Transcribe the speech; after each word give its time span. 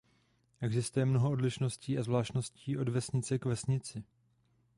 Existuje 0.61 1.05
mnoho 1.05 1.31
odlišností 1.31 1.97
a 1.97 2.03
zvláštností 2.03 2.77
od 2.77 2.89
vesnice 2.89 3.39
k 3.39 3.45
vesnici. 3.45 4.03